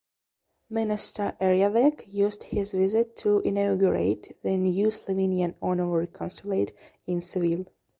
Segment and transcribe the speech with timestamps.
[0.71, 6.73] Minister Erjavec used his visit to inaugurate the new Slovenian honorary consulate
[7.05, 7.65] in Seville.